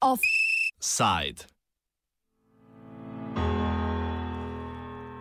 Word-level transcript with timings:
Offside. 0.00 1.46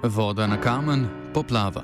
Voda 0.03 0.47
na 0.47 0.57
kamen 0.57 1.07
poplava. 1.33 1.83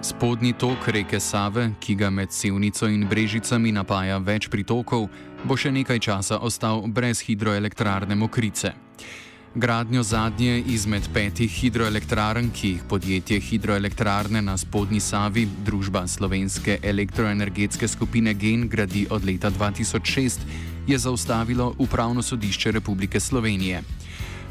Spodnji 0.00 0.52
tok 0.52 0.88
reke 0.88 1.20
Save, 1.20 1.70
ki 1.80 1.94
ga 1.94 2.10
med 2.10 2.32
Sevnico 2.32 2.86
in 2.86 3.04
Brežicami 3.08 3.72
napaja 3.72 4.16
več 4.18 4.48
pritokov, 4.48 5.10
bo 5.44 5.56
še 5.56 5.68
nekaj 5.70 5.98
časa 6.00 6.40
ostal 6.40 6.88
brez 6.88 7.20
hidroelektrarne 7.20 8.16
Mokrice. 8.16 8.87
Gradnjo 9.54 10.02
zadnje 10.02 10.62
izmed 10.66 11.02
petih 11.14 11.50
hidroelektrarn, 11.50 12.50
ki 12.52 12.68
jih 12.68 12.82
podjetje 12.88 13.40
Hidroelektrarne 13.40 14.42
na 14.42 14.56
spodnji 14.56 15.00
Savi, 15.00 15.48
družba 15.64 16.06
slovenske 16.06 16.78
elektroenergetske 16.82 17.88
skupine 17.88 18.34
Gen, 18.34 18.68
gradi 18.68 19.06
od 19.10 19.24
leta 19.24 19.50
2006, 19.50 20.38
je 20.86 20.98
zaustavilo 20.98 21.74
Upravno 21.78 22.22
sodišče 22.22 22.72
Republike 22.72 23.20
Slovenije. 23.20 23.82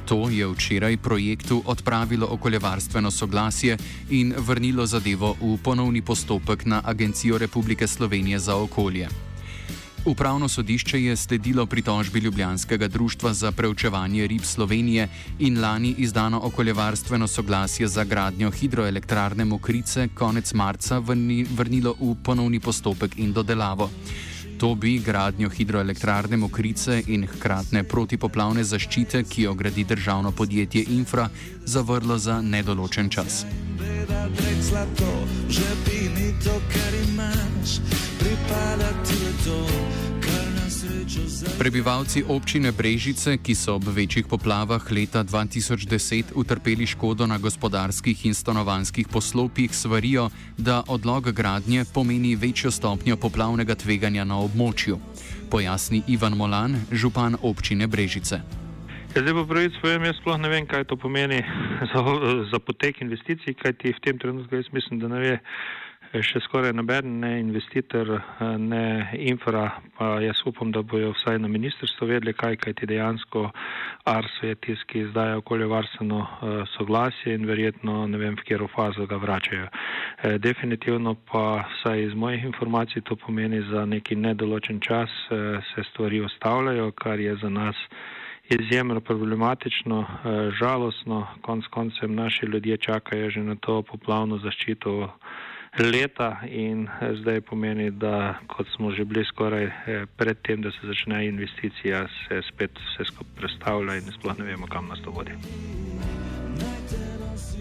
To 0.06 0.30
je 0.30 0.48
včeraj 0.48 0.98
projektu 0.98 1.62
odpravilo 1.66 2.28
okoljevarstveno 2.32 3.12
soglasje 3.12 3.78
in 4.10 4.34
vrnilo 4.38 4.86
zadevo 4.86 5.36
v 5.42 5.58
ponovni 5.64 6.02
postopek 6.02 6.66
na 6.66 6.82
Agencijo 6.86 7.38
Republike 7.38 7.88
Slovenije 7.88 8.40
za 8.40 8.56
okolje. 8.56 9.27
Upravno 10.08 10.48
sodišče 10.48 11.04
je 11.04 11.16
sledilo 11.16 11.66
pritožbi 11.66 12.20
Ljubljanskega 12.20 12.88
društva 12.88 13.34
za 13.34 13.52
preučevanje 13.52 14.28
rib 14.28 14.42
Slovenije 14.44 15.08
in 15.40 15.62
lani 15.62 15.96
izdano 15.98 16.40
okoljevarstveno 16.44 17.28
soglasje 17.28 17.88
za 17.88 18.04
gradnjo 18.04 18.52
hidroelektrarne 18.52 19.46
Mokrice 19.46 20.08
konec 20.16 20.54
marca 20.54 21.00
vrni, 21.00 21.46
vrnilo 21.56 21.96
v 22.00 22.16
ponovni 22.24 22.60
postopek 22.60 23.18
in 23.18 23.34
dodelavo. 23.34 23.90
To 24.58 24.76
bi 24.76 25.00
gradnjo 25.00 25.50
hidroelektrarne 25.50 26.38
Mokrice 26.38 27.04
in 27.08 27.28
hkratne 27.28 27.84
protipoplavne 27.84 28.64
zaščite, 28.64 29.24
ki 29.24 29.42
jo 29.42 29.54
gradi 29.54 29.84
državno 29.84 30.32
podjetje 30.32 30.86
Infra, 30.90 31.30
zavrlo 31.66 32.18
za 32.18 32.42
nedoločen 32.42 33.10
čas. 33.10 33.46
Že 35.50 35.68
pini 35.86 36.34
to, 36.44 36.62
kar 36.72 36.94
imaš. 37.10 37.80
Prebivalci 41.58 42.24
občine 42.28 42.72
Brežice, 42.72 43.38
ki 43.42 43.56
so 43.56 43.76
ob 43.76 43.88
večjih 43.90 44.28
poplavah 44.30 44.92
leta 44.92 45.24
2010 45.24 46.32
utrpeli 46.36 46.86
škodo 46.86 47.26
na 47.28 47.38
gospodarskih 47.38 48.26
in 48.26 48.34
stanovanskih 48.34 49.08
poslopjih, 49.08 49.76
svarijo, 49.76 50.30
da 50.58 50.84
odlog 50.88 51.32
gradnje 51.32 51.86
pomeni 51.94 52.36
večjo 52.36 52.72
stopnjo 52.72 53.18
poplavnega 53.18 53.76
tveganja 53.76 54.24
na 54.24 54.38
območju. 54.40 55.00
Pojasni 55.52 56.04
Ivan 56.08 56.38
Molan, 56.38 56.78
župan 56.92 57.38
občine 57.42 57.88
Brežice. 57.88 58.42
Ja, 59.16 59.22
zdaj, 59.22 59.34
po 59.34 59.46
pravici 59.50 59.82
povem, 59.82 60.04
jaz 60.06 60.22
sploh 60.22 60.38
ne 60.38 60.50
vem, 60.50 60.66
kaj 60.70 60.86
to 60.88 60.96
pomeni 60.96 61.42
za, 61.92 62.00
za 62.52 62.60
potek 62.60 63.02
investicij, 63.02 63.58
kaj 63.58 63.74
ti 63.82 63.98
v 63.98 64.04
tem 64.06 64.20
trenutku 64.22 64.56
jaz 64.56 64.70
mislim, 64.72 65.00
da 65.00 65.08
ne 65.08 65.20
ve 65.20 65.36
še 66.14 66.40
skoraj 66.46 66.72
noben, 66.76 67.20
ne 67.22 67.34
investitor, 67.42 68.14
ne 68.60 69.10
infra, 69.20 69.68
pa 69.98 70.18
jaz 70.24 70.40
upam, 70.48 70.72
da 70.72 70.82
bojo 70.82 71.12
vsaj 71.16 71.40
na 71.44 71.50
ministrstvu 71.52 72.08
vedeli, 72.08 72.34
kaj, 72.34 72.58
kaj 72.64 72.76
ti 72.80 72.90
dejansko 72.90 73.48
ARSO 74.08 74.48
je 74.48 74.56
tisk, 74.64 74.88
ki 74.92 75.04
izdaja 75.08 75.38
okoljevarstveno 75.42 76.20
uh, 76.20 76.60
soglasje 76.78 77.36
in 77.36 77.48
verjetno 77.50 78.06
ne 78.08 78.22
vem, 78.22 78.38
v 78.38 78.44
katero 78.44 78.70
fazo 78.72 79.08
ga 79.08 79.20
vračajo. 79.20 79.68
E, 79.68 80.38
definitivno 80.40 81.16
pa 81.28 81.66
vsaj 81.74 82.04
iz 82.06 82.14
mojih 82.16 82.46
informacij 82.48 83.04
to 83.04 83.16
pomeni 83.16 83.62
za 83.68 83.86
neki 83.86 84.16
nedoločen 84.16 84.80
čas 84.80 85.10
uh, 85.30 85.60
se 85.74 85.84
stvari 85.92 86.22
ostavljajo, 86.22 86.92
kar 86.92 87.20
je 87.20 87.36
za 87.36 87.50
nas 87.50 87.76
izjemno 88.50 89.02
problematično, 89.02 90.06
žalostno, 90.60 91.28
konc 91.42 91.66
koncem 91.68 92.16
naši 92.16 92.46
ljudje 92.46 92.78
čakajo 92.78 93.30
že 93.30 93.44
na 93.44 93.56
to 93.56 93.82
poplavno 93.82 94.38
zaščito 94.38 95.10
leta 95.80 96.42
in 96.50 96.88
eh, 96.88 97.16
zdaj 97.22 97.42
pomeni, 97.42 97.92
da 97.92 98.40
kot 98.48 98.68
smo 98.76 98.92
že 98.92 99.06
bili 99.06 99.26
skoraj 99.26 99.64
eh, 99.64 100.06
pred 100.18 100.38
tem, 100.42 100.62
da 100.62 100.72
se 100.72 100.88
začne 100.88 101.28
investicija, 101.28 102.08
se 102.28 102.42
spet 102.50 102.72
vse 102.72 103.06
skupaj 103.06 103.36
predstavlja 103.36 103.96
in 103.96 104.12
sploh 104.12 104.38
ne 104.40 104.46
vemo, 104.46 104.68
kam 104.68 104.88
nas 104.88 105.02
to 105.06 105.12
vodi. 105.12 105.38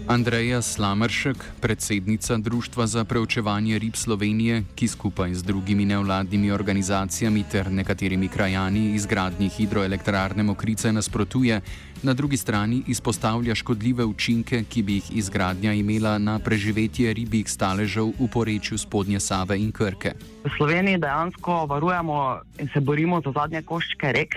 Andreja 0.07 0.61
Slamršek, 0.61 1.37
predsednica 1.61 2.37
Društva 2.37 2.87
za 2.87 3.03
preučevanje 3.03 3.79
rib 3.79 3.95
Slovenije, 3.95 4.63
ki 4.75 4.87
skupaj 4.87 5.33
z 5.33 5.43
drugimi 5.43 5.85
nevladnimi 5.85 6.51
organizacijami 6.51 7.43
ter 7.51 7.71
nekaterimi 7.71 8.27
krajani 8.27 8.95
izgradnji 8.95 9.49
hidroelektrarne 9.49 10.43
Mokrice 10.43 10.93
nasprotuje, 10.93 11.61
na 12.03 12.13
drugi 12.13 12.37
strani 12.37 12.83
izpostavlja 12.87 13.55
škodljive 13.55 14.05
učinke, 14.05 14.63
ki 14.69 14.83
bi 14.83 14.93
jih 14.93 15.17
izgradnja 15.17 15.73
imela 15.73 16.17
na 16.17 16.39
preživetje 16.39 17.13
ribjih 17.13 17.49
staležev 17.49 18.13
v 18.19 18.27
porečju 18.33 18.77
spodnje 18.77 19.19
Save 19.19 19.57
in 19.59 19.71
Krke. 19.71 20.13
V 20.43 20.51
Sloveniji 20.57 20.97
dejansko 20.97 21.65
varujemo 21.65 22.39
in 22.59 22.69
se 22.73 22.79
borimo 22.79 23.21
za 23.25 23.31
zadnje 23.31 23.61
koščke 23.61 24.11
rek. 24.11 24.35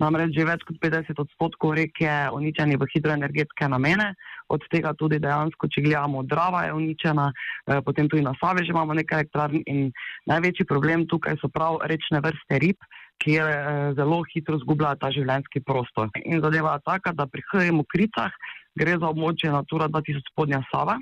Namreč 0.00 0.32
že 0.32 0.44
več 0.48 0.62
kot 0.64 0.78
50 0.80 1.18
odstotkov 1.20 1.74
rek 1.76 2.00
je 2.00 2.16
uničenih 2.32 2.78
v 2.80 2.88
hidroenergetske 2.94 3.68
namene, 3.68 4.14
od 4.48 4.64
tega 4.72 4.94
tudi 4.96 5.20
dejansko, 5.20 5.68
če 5.68 5.84
gledamo, 5.84 6.22
Drava 6.24 6.64
je 6.64 6.72
uničena, 6.72 7.26
eh, 7.68 7.80
potem 7.84 8.08
tudi 8.08 8.24
na 8.24 8.32
Savi 8.40 8.64
že 8.64 8.72
imamo 8.72 8.96
nekaj 8.96 9.18
elektrarn 9.20 9.62
in 9.66 9.92
največji 10.26 10.64
problem 10.64 11.06
tukaj 11.06 11.36
so 11.42 11.48
prav 11.48 11.84
rečne 11.84 12.20
vrste 12.24 12.58
rib, 12.58 12.80
kjer 13.20 13.46
eh, 13.46 13.92
zelo 13.98 14.22
hitro 14.32 14.58
zgubljajo 14.62 14.98
ta 15.00 15.10
življenjski 15.14 15.62
prostor. 15.66 16.10
In 16.24 16.42
zadeva 16.44 16.76
je 16.78 16.86
taka, 16.88 17.12
da 17.16 17.28
pri 17.28 17.44
Hrvih 17.52 17.86
kricah 17.92 18.34
gre 18.78 18.96
za 18.98 19.10
območje 19.10 19.52
Natura 19.52 19.88
2000 19.92 20.32
spodnja 20.32 20.62
Sava, 20.70 20.98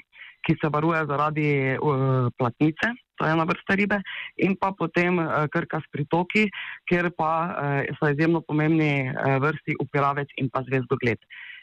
ki 0.47 0.55
se 0.61 0.71
varuje 0.73 1.01
zaradi 1.11 1.49
uh, 1.77 2.29
platnice, 2.39 2.93
to 3.19 3.27
je 3.27 3.35
ena 3.35 3.45
vrsta 3.45 3.75
ribe, 3.77 3.99
in 4.41 4.55
pa 4.57 4.71
potem 4.73 5.19
uh, 5.19 5.45
krka 5.53 5.81
s 5.83 5.91
pritoki, 5.93 6.47
kjer 6.89 7.11
pa 7.19 7.31
uh, 7.45 7.91
so 7.99 8.09
izjemno 8.09 8.41
pomembni 8.47 9.11
uh, 9.11 9.37
vrsti 9.43 9.77
upiravec 9.83 10.33
in 10.39 10.49
pa 10.49 10.63
zvezdogled 10.65 11.21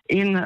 in 0.10 0.36
uh, 0.38 0.46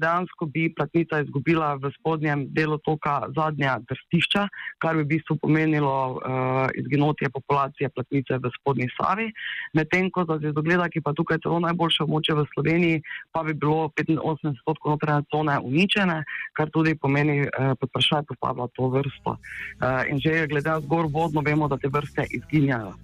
dejansko 0.00 0.46
bi 0.46 0.68
platnica 0.74 1.20
izgubila 1.20 1.74
v 1.80 1.90
spodnjem 1.98 2.46
delu 2.52 2.78
toka 2.84 3.28
zadnja 3.36 3.78
drstišča, 3.88 4.46
kar 4.82 4.96
bi 4.96 5.02
v 5.02 5.10
bistvu 5.14 5.38
pomenilo 5.42 5.94
uh, 6.12 6.68
izginotje 6.76 7.30
populacije 7.30 7.88
platnice 7.88 8.38
v 8.38 8.52
spodnji 8.58 8.88
Savi. 8.96 9.30
Medtem 9.74 10.10
ko 10.10 10.24
za 10.28 10.38
zvedogleda, 10.42 10.88
ki 10.92 11.00
pa 11.00 11.14
tukaj 11.16 11.40
celo 11.44 11.60
najboljše 11.64 12.04
območje 12.04 12.36
v 12.36 12.46
Sloveniji, 12.54 13.02
pa 13.32 13.42
bi 13.42 13.54
bilo 13.54 13.88
85% 13.96 14.92
notranje 14.92 15.28
cone 15.32 15.58
uničene, 15.58 16.22
kar 16.52 16.70
tudi 16.70 16.94
pomeni 16.94 17.46
uh, 17.46 17.72
podprašaj 17.80 18.28
postavlja 18.28 18.68
to 18.76 18.90
vrsto. 18.92 19.38
Uh, 19.80 20.04
in 20.10 20.20
že 20.20 20.46
glede 20.46 20.80
zgor 20.84 21.08
vodno 21.12 21.40
vemo, 21.40 21.68
da 21.68 21.80
te 21.80 21.88
vrste 21.88 22.28
izginjajo. 22.28 22.94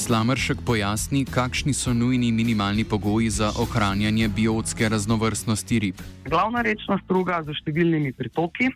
Slamršek 0.00 0.62
pojasni, 0.64 1.26
kakšni 1.28 1.74
so 1.76 1.92
nujni 1.92 2.30
minimalni 2.32 2.86
pogoji 2.88 3.28
za 3.30 3.50
ohranjanje 3.60 4.28
biotske 4.32 4.88
raznovrstnosti 4.88 5.78
rib. 5.78 5.98
Glavna 6.24 6.62
rečna 6.64 6.96
struga 7.02 7.42
z 7.44 7.52
številnimi 7.58 8.14
pritoki 8.16 8.70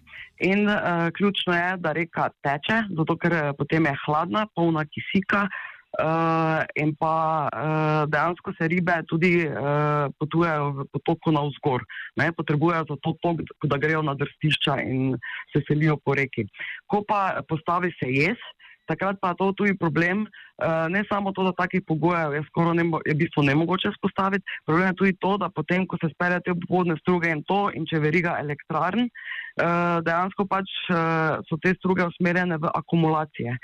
in 0.44 0.68
uh, 0.68 1.08
ključno 1.16 1.54
je, 1.56 1.70
da 1.80 1.94
reka 1.96 2.26
teče, 2.44 2.82
zato 2.98 3.16
ker 3.16 3.36
eh, 3.38 3.52
potem 3.56 3.88
je 3.88 3.94
hladna, 4.04 4.44
polna 4.52 4.84
kisika. 4.84 5.46
Uh, 5.94 6.66
in 6.74 6.90
pa 6.98 7.14
uh, 7.46 8.04
dejansko 8.10 8.50
se 8.58 8.66
ribe 8.66 8.96
tudi 9.06 9.46
uh, 9.46 10.10
potujejo 10.18 10.64
v 10.74 10.86
potoku 10.90 11.30
na 11.30 11.44
vzgor, 11.46 11.86
ne, 12.18 12.32
potrebujejo 12.34 12.88
za 12.88 12.96
to 12.98 13.14
tok, 13.22 13.44
da 13.70 13.78
grejo 13.78 14.02
na 14.02 14.16
drstišča 14.18 14.74
in 14.82 15.14
se 15.54 15.62
selijo 15.68 15.94
po 16.02 16.18
reki. 16.18 16.48
Ko 16.90 17.04
pa 17.06 17.38
postavi 17.46 17.94
se 17.94 18.10
jez, 18.10 18.42
takrat 18.86 19.20
pa 19.20 19.32
je 19.32 19.40
to 19.40 19.52
tudi 19.52 19.78
problem. 19.78 20.26
Uh, 20.54 20.86
ne 20.88 21.02
samo 21.10 21.32
to, 21.34 21.42
da 21.42 21.52
takih 21.52 21.82
pogojev 21.86 22.34
je 22.34 22.42
skoraj 22.46 22.76
ne, 22.78 22.84
je 23.06 23.14
v 23.14 23.18
bistvu 23.24 23.42
nemogoče 23.42 23.90
spostaviti, 23.96 24.44
problem 24.66 24.86
je 24.86 24.98
tudi 25.00 25.16
to, 25.18 25.34
da 25.36 25.48
potem, 25.50 25.86
ko 25.86 25.98
se 25.98 26.12
spere 26.12 26.38
te 26.46 26.54
vodne 26.70 26.94
struge 27.00 27.32
in 27.34 27.42
to, 27.42 27.72
in 27.74 27.88
če 27.90 27.98
veriga 27.98 28.36
elektrarn, 28.38 29.08
uh, 29.08 29.98
dejansko 30.06 30.46
pač 30.46 30.70
uh, 30.94 31.42
so 31.48 31.58
te 31.58 31.74
struge 31.80 32.06
usmerjene 32.06 32.60
v 32.62 32.70
akumulacije. 32.70 33.56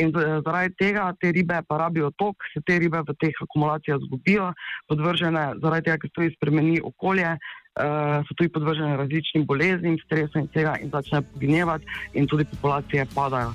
In 0.00 0.12
zaradi 0.16 0.72
tega 0.80 1.10
te 1.20 1.34
ribe 1.36 1.60
pa 1.68 1.82
rabijo 1.84 2.08
tok, 2.16 2.48
se 2.54 2.64
te 2.64 2.78
ribe 2.80 3.04
v 3.04 3.16
teh 3.20 3.44
akumulacijah 3.44 4.00
zgubijo, 4.08 4.52
podvržene 4.88 5.46
zaradi 5.60 5.90
tega, 5.90 6.00
ker 6.00 6.10
se 6.10 6.16
tudi 6.20 6.36
spremeni 6.36 6.80
okolje. 6.80 7.36
Uh, 7.78 8.24
so 8.26 8.34
tudi 8.34 8.50
podvržene 8.50 8.96
različnim 8.98 9.44
boleznim, 9.46 10.00
stresom 10.02 10.42
in 10.42 10.48
tega, 10.50 10.74
in 10.82 10.90
začnejo 10.90 11.28
poginevati, 11.30 11.86
in 12.18 12.26
tudi 12.26 12.48
populacije 12.50 13.06
padajo. 13.14 13.52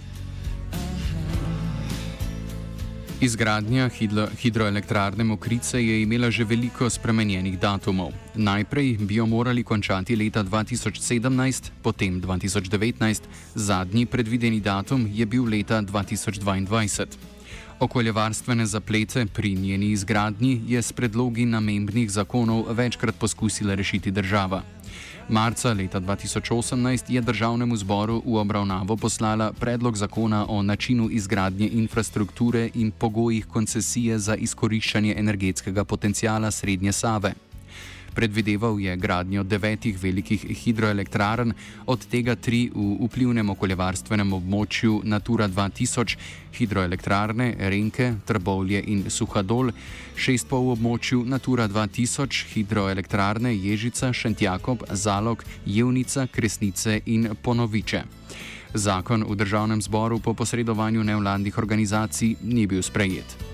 Izgradnja 3.23 3.89
hidroelektrarne 4.41 5.23
Mokrice 5.23 5.79
je 5.79 6.01
imela 6.01 6.27
že 6.31 6.43
veliko 6.43 6.89
spremenjenih 6.89 7.55
datumov. 7.59 8.11
Najprej 8.35 8.97
bi 8.99 9.15
jo 9.15 9.25
morali 9.25 9.63
končati 9.63 10.15
leta 10.15 10.43
2017, 10.43 11.71
potem 11.81 12.19
2019, 12.21 13.23
zadnji 13.55 14.05
predvideni 14.05 14.59
datum 14.59 15.07
je 15.07 15.25
bil 15.25 15.47
leta 15.47 15.79
2022. 15.81 17.07
Okoljevarstvene 17.79 18.65
zaplete 18.65 19.25
pri 19.25 19.55
njeni 19.55 19.91
izgradnji 19.91 20.61
je 20.67 20.81
s 20.81 20.91
predlogi 20.91 21.45
namembnih 21.45 22.11
zakonov 22.11 22.65
večkrat 22.75 23.15
poskusila 23.15 23.75
rešiti 23.75 24.11
država. 24.11 24.63
Marca 25.29 25.73
leta 25.73 25.99
2018 25.99 27.11
je 27.11 27.21
državnemu 27.21 27.77
zboru 27.77 28.21
v 28.25 28.35
obravnavo 28.35 28.97
poslala 28.97 29.53
predlog 29.53 29.97
zakona 29.97 30.45
o 30.49 30.61
načinu 30.61 31.09
izgradnje 31.09 31.69
infrastrukture 31.73 32.69
in 32.73 32.91
pogojih 32.91 33.45
koncesije 33.45 34.19
za 34.19 34.35
izkoriščanje 34.35 35.15
energetskega 35.17 35.83
potencijala 35.83 36.51
Srednje 36.51 36.91
Save. 36.91 37.33
Predvideval 38.13 38.79
je 38.79 38.95
gradnjo 38.97 39.43
devetih 39.43 39.97
velikih 39.97 40.45
hidroelektrarn, 40.63 41.53
od 41.85 42.05
tega 42.07 42.35
tri 42.35 42.69
v 42.73 43.07
vplivnem 43.07 43.49
okoljevarstvenem 43.49 44.33
območju 44.33 45.01
Natura 45.03 45.47
2000, 45.47 46.17
hidroelektrarne 46.53 47.55
Renke, 47.59 48.13
Trbovlje 48.25 48.83
in 48.87 49.05
Suhadol, 49.09 49.71
šest 50.15 50.47
pa 50.49 50.57
v 50.57 50.75
območju 50.75 51.23
Natura 51.25 51.67
2000, 51.67 52.45
hidroelektrarne 52.53 53.55
Ježica, 53.55 54.13
Šentjakob, 54.13 54.85
Zalog, 54.91 55.43
Jevnica, 55.65 56.27
Kresnice 56.27 57.01
in 57.05 57.31
Ponoviče. 57.41 58.03
Zakon 58.73 59.25
v 59.29 59.35
državnem 59.37 59.81
zboru 59.81 60.19
po 60.19 60.33
posredovanju 60.33 61.03
nevladnih 61.03 61.57
organizacij 61.57 62.35
ni 62.41 62.65
bil 62.67 62.81
sprejet. 62.81 63.52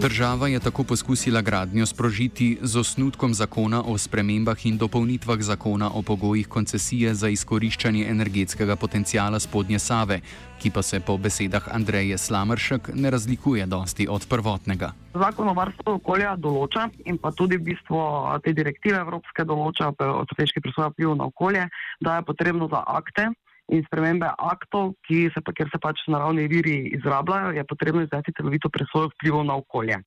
Država 0.00 0.48
je 0.48 0.60
tako 0.60 0.84
poskusila 0.84 1.40
gradnjo 1.40 1.86
sprožiti 1.86 2.58
z 2.62 2.78
osnutkom 2.78 3.34
zakona 3.34 3.82
o 3.86 3.98
spremembah 3.98 4.66
in 4.66 4.78
dopolnitvah 4.78 5.40
zakona 5.40 5.90
o 5.94 6.02
pogojih 6.02 6.48
koncesije 6.48 7.14
za 7.14 7.28
izkoriščanje 7.28 8.06
energetskega 8.08 8.76
potencijala 8.76 9.40
spodnje 9.40 9.78
Save, 9.78 10.20
ki 10.62 10.70
pa 10.70 10.82
se 10.82 11.00
po 11.00 11.18
besedah 11.18 11.68
Andreje 11.74 12.18
Slamršek 12.18 12.90
ne 12.94 13.10
razlikuje 13.10 13.66
dosti 13.66 14.08
od 14.10 14.26
prvotnega. 14.28 14.92
Zakon 15.14 15.48
o 15.48 15.54
varstvu 15.54 15.92
okolja 15.92 16.32
določa 16.36 16.88
in 17.04 17.18
pa 17.18 17.30
tudi 17.30 17.58
bistvo 17.58 18.38
te 18.44 18.56
direktive 18.56 19.04
Evropske 19.04 19.44
določa 19.44 19.92
o 19.92 20.24
strateški 20.24 20.64
presoji 20.64 20.94
vplivu 20.94 21.14
na 21.14 21.28
okolje, 21.28 21.68
da 22.00 22.16
je 22.16 22.22
potrebno 22.22 22.72
za 22.72 22.84
akte 22.86 23.28
in 23.70 23.84
spremembe 23.86 24.28
aktov, 24.38 24.94
se 25.08 25.40
pa, 25.44 25.52
kjer 25.52 25.70
se 25.72 25.78
pač 25.82 26.02
naravni 26.10 26.46
viri 26.50 26.90
izrabljajo, 26.98 27.52
je 27.56 27.64
potrebno 27.64 28.02
izvesti 28.02 28.34
celovito 28.36 28.68
presojo 28.68 29.10
vplivov 29.14 29.44
na 29.46 29.56
okolje. 29.62 30.00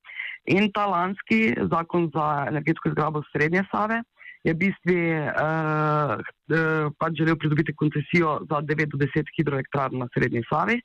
In 0.51 0.71
ta 0.75 0.85
lanski 0.91 1.55
zakon 1.71 2.09
za 2.15 2.47
energetsko 2.51 2.91
izgrabo 2.91 3.23
Srednje 3.31 3.63
Save 3.71 4.01
je 4.43 4.53
v 4.53 4.59
bistvu 4.59 4.97
eh, 5.15 6.89
pač 6.99 7.15
želel 7.19 7.39
pridobiti 7.39 7.75
koncesijo 7.75 8.41
za 8.49 8.59
9 8.59 8.91
do 8.91 8.99
10 8.99 9.31
hidroelektrarn 9.37 10.03
na 10.03 10.07
Srednji 10.13 10.43
Savi 10.49 10.81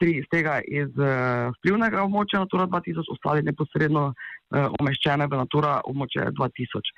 tri 0.00 0.18
iz 0.20 0.26
tega 0.32 0.60
iz 0.64 0.88
uh, 1.00 1.52
vplivnega 1.58 2.02
območja 2.04 2.42
Natura 2.44 2.66
2000, 2.70 3.04
ostali 3.12 3.44
neposredno 3.46 4.08
uh, 4.10 4.66
umeščene 4.80 5.26
v 5.30 5.40
Natura 5.40 5.78
območje 5.88 6.26
2000. 6.36 6.92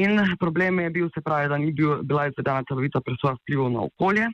In 0.00 0.20
problem 0.40 0.80
je 0.84 0.90
bil, 0.94 1.08
se 1.14 1.22
pravi, 1.24 1.50
da 1.52 1.58
ni 1.58 1.72
bil, 1.72 2.02
bila 2.02 2.26
izvedena 2.30 2.64
celovita 2.68 3.02
presoja 3.04 3.36
vplivov 3.40 3.70
na 3.74 3.84
okolje, 3.86 4.28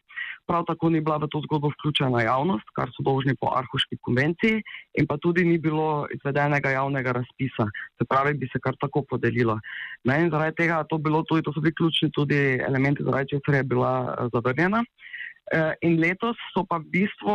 prav 0.49 0.67
tako 0.69 0.91
ni 0.91 1.01
bila 1.01 1.19
v 1.23 1.29
to 1.33 1.43
zgodbo 1.47 1.73
vključena 1.73 2.25
javnost, 2.25 2.69
kar 2.77 2.91
so 2.95 3.05
dolžni 3.07 3.35
po 3.41 3.53
Arhuški 3.57 3.99
konvenciji, 4.01 4.63
in 4.99 5.09
pa 5.09 5.19
tudi 5.23 5.45
ni 5.49 5.59
bilo 5.59 6.07
izvedenega 6.15 6.75
javnega 6.77 7.17
razpisa, 7.21 7.69
se 7.99 8.09
pravi, 8.09 8.35
bi 8.39 8.51
se 8.53 8.61
kar 8.63 8.77
tako 8.81 9.05
podelilo. 9.09 9.59
Ne, 10.05 10.21
in 10.25 10.31
zaradi 10.31 10.63
tega 10.65 10.83
to, 10.89 10.99
bilo 10.99 11.23
tudi, 11.29 11.45
to 11.47 11.55
so 11.55 11.65
bili 11.65 11.75
ključni 11.79 12.11
tudi 12.13 12.41
elementi, 12.61 13.05
zaradi 13.07 13.37
česar 13.37 13.61
je 13.61 13.65
bila 13.75 13.95
uh, 14.07 14.31
zavrnjena. 14.35 14.85
Uh, 15.53 15.75
in 15.83 15.99
letos 16.01 16.39
so 16.55 16.63
pa 16.65 16.79
v 16.81 16.89
bistvu 16.95 17.35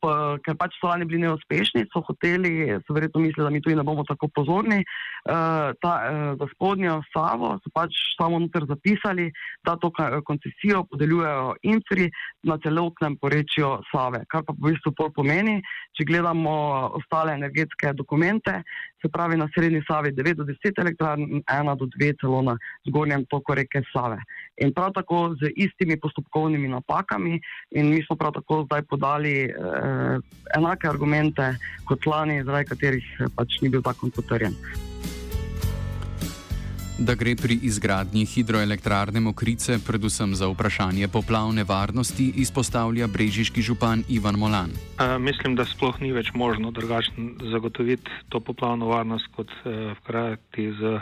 pa, 0.00 0.12
ker 0.44 0.56
pač 0.60 0.76
so 0.78 0.88
lani 0.88 1.06
bili 1.08 1.20
neuspešni, 1.22 1.84
so 1.92 2.02
hoteli, 2.06 2.72
so 2.86 2.96
verjetno 2.96 3.22
mislili, 3.22 3.44
da 3.44 3.52
mi 3.52 3.62
tudi 3.64 3.76
ne 3.76 3.84
bomo 3.86 4.04
tako 4.08 4.28
pozorni. 4.34 4.80
Uh, 5.24 5.72
ta, 5.82 5.92
uh, 6.08 6.30
za 6.40 6.48
spodnjo 6.54 6.98
Savo 7.12 7.54
so 7.64 7.72
pač 7.74 7.96
samo 8.16 8.40
noter 8.42 8.66
zapisali, 8.68 9.30
da 9.64 9.76
to 9.80 9.90
koncesijo 10.24 10.84
podeljujejo 10.90 11.54
infri 11.74 12.10
na 12.48 12.58
celotnem 12.64 13.16
porečju 13.20 13.70
Save. 13.90 14.24
Kar 14.30 14.44
pa 14.46 14.56
v 14.56 14.72
bistvu 14.72 14.94
pol 14.96 15.12
pomeni, 15.16 15.60
če 15.96 16.08
gledamo 16.08 16.54
ostale 17.00 17.36
energetske 17.38 17.92
dokumente, 17.96 18.62
se 19.04 19.08
pravi 19.12 19.36
na 19.36 19.48
srednji 19.54 19.82
Savi 19.88 20.12
9 20.12 20.34
do 20.34 20.44
10 20.44 20.80
elektrarn, 20.80 21.22
1 21.22 21.76
do 21.76 21.86
2 21.86 22.14
celo 22.20 22.42
na 22.42 22.56
zgornjem 22.88 23.26
toku 23.28 23.54
reke 23.54 23.82
Save. 23.92 24.18
In 24.56 24.72
prav 24.72 24.92
tako 24.92 25.34
z 25.40 25.52
istimi 25.56 26.00
postopkovnimi 26.00 26.68
napakami, 26.68 27.40
in 27.70 27.90
mi 27.90 28.02
smo 28.06 28.16
prav 28.16 28.32
tako 28.32 28.64
zdaj 28.64 28.82
podali 28.82 29.34
eh, 29.44 30.18
enake 30.56 30.88
argumente 30.88 31.56
kot 31.84 32.06
lani, 32.06 32.42
zaradi 32.44 32.68
katerih 32.72 33.06
eh, 33.20 33.30
pač 33.36 33.60
ni 33.62 33.68
bil 33.68 33.84
zakon 33.84 34.10
potrjen. 34.10 34.56
Da 36.98 37.14
gre 37.18 37.32
pri 37.34 37.58
izgradnji 37.62 38.22
hidroelektrarne 38.24 39.20
Mokrice 39.20 39.80
predvsem 39.86 40.34
za 40.38 40.46
vprašanje 40.46 41.08
poplavne 41.08 41.64
varnosti, 41.66 42.28
izpostavlja 42.36 43.08
brežiški 43.10 43.62
župan 43.62 44.04
Ivan 44.08 44.38
Molan. 44.38 44.70
A, 45.02 45.18
mislim, 45.18 45.56
da 45.58 45.66
sploh 45.66 45.98
ni 46.00 46.12
več 46.14 46.30
možno 46.34 46.70
drugače 46.70 47.10
zagotoviti 47.50 48.10
to 48.28 48.40
poplavno 48.40 48.86
varnost 48.86 49.26
kot 49.34 49.50
hkrati 49.98 50.68
uh, 50.68 50.78
z 50.78 51.00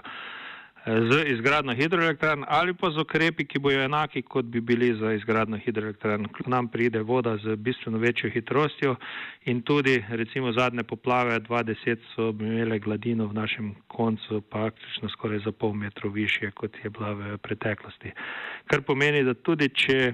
z 0.87 1.25
izgradno 1.27 1.75
hidroelektrarn 1.75 2.45
ali 2.49 2.75
pa 2.75 2.91
z 2.91 2.99
okrepi, 2.99 3.45
ki 3.47 3.59
bojo 3.59 3.83
enaki, 3.83 4.23
kot 4.23 4.45
bi 4.45 4.61
bili 4.61 4.91
za 4.99 5.13
izgradno 5.13 5.59
hidroelektrarn. 5.59 6.27
K 6.35 6.47
nam 6.47 6.69
pride 6.69 7.03
voda 7.03 7.37
z 7.37 7.57
bistveno 7.57 7.99
večjo 7.99 8.31
hitrostjo 8.31 8.97
in 9.45 9.63
tudi 9.63 10.05
recimo 10.09 10.53
zadnje 10.53 10.83
poplave 10.83 11.41
2010 11.41 11.97
so 12.15 12.29
imele 12.31 12.79
gladino 12.79 13.27
v 13.27 13.35
našem 13.35 13.75
koncu 13.89 14.41
praktično 14.41 15.09
skoraj 15.09 15.39
za 15.39 15.53
pol 15.53 15.73
metra 15.73 16.11
više, 16.11 16.51
kot 16.51 16.77
je 16.85 16.91
bila 16.91 17.13
v 17.13 17.39
preteklosti. 17.39 18.11
Kar 18.67 18.83
pomeni, 18.83 19.25
da 19.25 19.35
tudi 19.35 19.69
če 19.69 20.13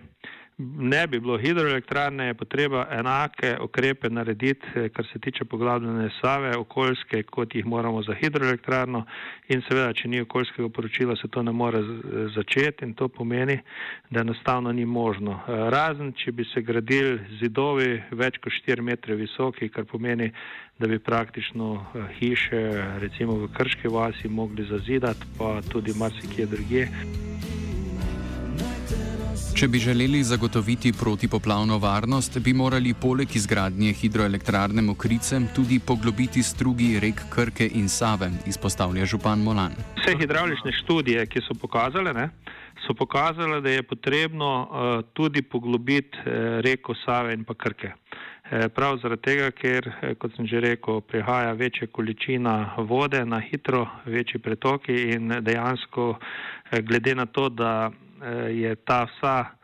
ne 0.58 1.06
bi 1.06 1.20
bilo 1.20 1.38
hidroelektrarne, 1.38 2.26
je 2.26 2.34
potreba 2.34 2.87
enake 2.90 3.56
ukrepe 3.62 4.11
narediti, 4.11 4.66
eh, 4.75 4.88
kar 4.88 5.06
se 5.12 5.18
tiče 5.18 5.44
poglabljene 5.44 6.11
save, 6.21 6.56
okoljske, 6.56 7.23
kot 7.23 7.54
jih 7.54 7.66
moramo 7.66 8.02
za 8.02 8.14
hidroelektrarno 8.14 9.04
in 9.49 9.62
seveda, 9.68 9.92
če 9.92 10.09
ni 10.09 10.21
okoljskega 10.21 10.68
poročila, 10.68 11.16
se 11.16 11.28
to 11.28 11.42
ne 11.42 11.52
more 11.52 11.82
začeti 12.35 12.85
in 12.85 12.94
to 12.94 13.09
pomeni, 13.09 13.61
da 14.11 14.21
enostavno 14.21 14.73
ni 14.73 14.85
možno. 14.85 15.40
Eh, 15.47 15.71
razen, 15.71 16.12
če 16.12 16.32
bi 16.32 16.44
se 16.54 16.62
gradili 16.62 17.21
zidovi 17.40 18.02
več 18.11 18.38
kot 18.42 18.52
4 18.52 18.82
metre 18.82 19.14
visoki, 19.14 19.68
kar 19.68 19.85
pomeni, 19.85 20.32
da 20.78 20.87
bi 20.87 20.99
praktično 20.99 21.87
eh, 21.94 22.11
hiše, 22.18 22.64
recimo 22.99 23.38
v 23.44 23.52
Krški 23.54 23.88
vasi, 23.88 24.28
mogli 24.28 24.66
zazidati, 24.66 25.30
pa 25.38 25.61
tudi 25.71 25.94
marsikje 25.94 26.47
drugje. 26.47 26.88
Če 29.58 29.66
bi 29.68 29.78
želeli 29.82 30.20
zagotoviti 30.22 30.92
protipoplavno 30.92 31.78
varnost, 31.82 32.36
bi 32.38 32.52
morali 32.54 32.92
poleg 32.94 33.32
izgradnje 33.36 33.90
hidroelektrarne 33.92 34.84
Mokrice 34.86 35.40
tudi 35.56 35.80
poglobiti 35.86 36.42
strugi 36.42 36.92
rek 37.02 37.24
Krke 37.34 37.66
in 37.80 37.88
Save, 37.88 38.30
izpostavlja 38.46 39.08
župan 39.14 39.42
Molan. 39.42 39.74
Vse 39.98 40.14
hidravlične 40.20 40.76
študije, 40.78 41.26
ki 41.26 41.42
so 41.48 41.58
pokazale, 41.58 42.14
ne, 42.14 42.28
so 42.86 42.94
pokazale, 42.94 43.58
da 43.60 43.74
je 43.74 43.82
potrebno 43.82 44.54
uh, 44.62 45.04
tudi 45.12 45.42
poglobiti 45.42 46.22
uh, 46.22 46.62
reko 46.62 46.94
Save 47.02 47.34
in 47.34 47.44
pa 47.44 47.58
Krke. 47.58 47.94
Uh, 47.98 48.70
prav 48.70 49.02
zaradi 49.02 49.22
tega, 49.26 49.50
ker, 49.50 49.90
kot 50.22 50.38
sem 50.38 50.46
že 50.46 50.62
rekel, 50.70 51.00
prihaja 51.00 51.52
večja 51.58 51.90
količina 51.90 52.76
vode 52.78 53.26
na 53.26 53.42
hitro, 53.42 53.88
večji 54.06 54.38
pretoki 54.38 55.08
in 55.18 55.40
dejansko 55.42 56.14
glede 56.86 57.14
na 57.14 57.26
to, 57.26 57.48
da 57.48 57.90
Eh, 57.90 58.07
je 58.50 58.75
ta 58.75 59.04
vsa 59.04 59.58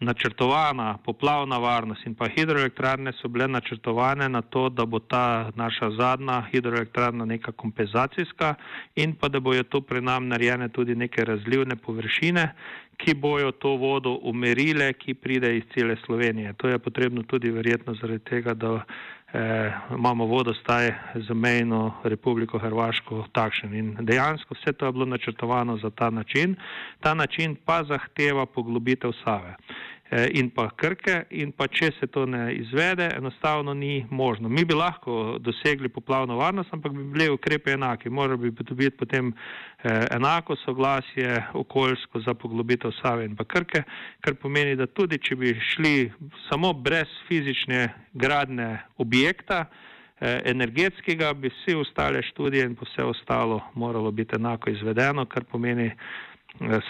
načrtovana 0.00 0.98
poplavna 1.04 1.58
varnost 1.58 2.06
in 2.06 2.14
pa 2.14 2.28
hidroelektrarne 2.28 3.12
so 3.12 3.28
bile 3.28 3.48
načrtovane 3.48 4.28
na 4.28 4.42
to, 4.42 4.68
da 4.68 4.86
bo 4.86 4.98
ta 4.98 5.50
naša 5.56 5.90
zadnja 5.90 6.42
hidroelektrarna 6.52 7.24
neka 7.24 7.52
kompenzacijska 7.52 8.54
in 8.96 9.14
pa 9.14 9.28
da 9.28 9.40
bojo 9.40 9.62
to 9.62 9.80
pri 9.80 10.00
nam 10.00 10.28
narejene 10.28 10.68
tudi 10.68 10.94
neke 10.94 11.24
razlivne 11.24 11.76
površine, 11.76 12.48
ki 12.96 13.14
bojo 13.14 13.52
to 13.52 13.76
vodo 13.76 14.18
umerile, 14.22 14.92
ki 14.92 15.14
pride 15.14 15.56
iz 15.56 15.64
cele 15.74 15.96
Slovenije. 16.06 16.52
To 16.52 16.68
je 16.68 16.78
potrebno 16.78 17.22
tudi 17.22 17.50
verjetno 17.50 17.94
zaradi 17.94 18.24
tega, 18.24 18.54
da 18.54 18.84
eh, 19.32 19.72
imamo 19.90 20.26
vodostaj 20.26 20.92
z 21.14 21.34
mejno 21.34 21.94
Republiko 22.04 22.58
Hrvaško 22.58 23.26
takšen. 23.32 23.74
In 23.74 23.96
dejansko 24.00 24.54
vse 24.54 24.72
to 24.72 24.86
je 24.86 24.92
bilo 24.92 25.04
načrtovano 25.04 25.76
za 25.76 25.90
ta 25.90 26.10
način. 26.10 26.56
Ta 27.00 27.14
način 27.14 27.56
pa 27.64 27.84
zahteva 27.84 28.46
poglobitev 28.46 29.12
Save. 29.24 29.56
Eh, 30.10 30.30
in 30.40 30.48
pa 30.50 30.70
krke, 30.72 31.26
in 31.36 31.50
pa 31.52 31.66
če 31.68 31.90
se 31.98 32.06
to 32.08 32.22
ne 32.24 32.46
izvede, 32.54 33.10
enostavno 33.16 33.74
ni 33.76 34.06
možno. 34.10 34.48
Mi 34.48 34.64
bi 34.64 34.72
lahko 34.74 35.36
dosegli 35.40 35.88
poplavno 35.92 36.38
varnost, 36.38 36.72
ampak 36.72 36.94
bi 36.96 37.04
bili 37.12 37.26
ukrepe 37.28 37.74
enaki. 37.76 38.08
Morali 38.08 38.50
bi 38.50 38.64
dobiti 38.64 38.96
potem 38.96 39.34
eh, 39.82 40.06
enako 40.16 40.56
soglasje 40.56 41.42
okoljsko 41.52 42.20
za 42.24 42.34
poglobitev 42.34 42.94
Save 43.02 43.26
in 43.28 43.36
pa 43.36 43.44
krke, 43.44 43.82
kar 44.24 44.38
pomeni, 44.40 44.78
da 44.80 44.86
tudi 44.86 45.18
če 45.20 45.36
bi 45.36 45.52
šli 45.74 46.08
samo 46.48 46.72
brez 46.72 47.12
fizične 47.28 47.90
gradne 48.14 48.78
objekta, 48.96 49.66
eh, 49.68 50.40
energetskega, 50.54 51.34
bi 51.34 51.52
vse 51.52 51.76
ostale 51.76 52.24
študije 52.32 52.64
in 52.64 52.80
pa 52.80 52.88
vse 52.88 53.04
ostalo 53.04 53.60
moralo 53.74 54.10
biti 54.10 54.40
enako 54.40 54.70
izvedeno, 54.70 55.28
kar 55.28 55.44
pomeni, 55.44 55.90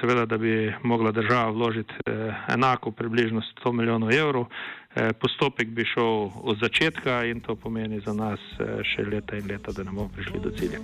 seveda, 0.00 0.26
da 0.26 0.38
bi 0.38 0.74
mogla 0.82 1.12
država 1.12 1.50
vložiti 1.50 1.94
eh, 2.06 2.34
enako 2.48 2.90
približno 2.90 3.42
100 3.64 3.72
milijonov 3.72 4.12
evrov. 4.12 4.46
Eh, 4.94 5.12
postopek 5.12 5.68
bi 5.68 5.84
šel 5.84 6.30
od 6.42 6.58
začetka 6.60 7.24
in 7.24 7.40
to 7.40 7.56
pomeni 7.56 8.00
za 8.00 8.12
nas 8.12 8.40
še 8.94 9.04
leta 9.04 9.36
in 9.36 9.46
leta, 9.50 9.72
da 9.72 9.84
ne 9.84 9.90
bomo 9.90 10.08
prišli 10.14 10.40
do 10.40 10.50
cilja. 10.50 10.78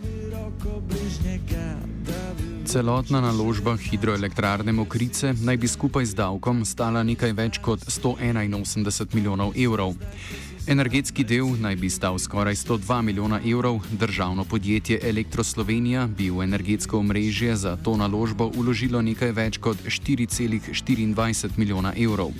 Celotna 2.64 3.20
naložba 3.20 3.76
hidroelektrarne 3.76 4.72
Mokrice 4.72 5.34
naj 5.44 5.56
bi 5.56 5.68
skupaj 5.68 6.04
z 6.04 6.14
davkom 6.14 6.64
stala 6.64 7.02
nekaj 7.02 7.32
več 7.32 7.58
kot 7.62 7.80
181 7.80 9.14
milijonov 9.14 9.52
evrov. 9.56 9.94
Energetski 10.66 11.24
del 11.28 11.50
naj 11.60 11.76
bi 11.76 11.90
stal 11.90 12.18
skoraj 12.18 12.54
102 12.54 13.02
milijona 13.02 13.40
evrov, 13.44 13.82
državno 13.92 14.44
podjetje 14.44 15.00
Elektroslovenija 15.02 16.06
bi 16.06 16.30
v 16.30 16.42
energetsko 16.42 16.98
omrežje 16.98 17.56
za 17.56 17.76
to 17.76 17.96
naložbo 17.96 18.50
uložilo 18.56 19.02
nekaj 19.02 19.32
več 19.32 19.58
kot 19.58 19.76
4,24 19.86 21.50
milijona 21.56 21.92
evrov. 21.96 22.32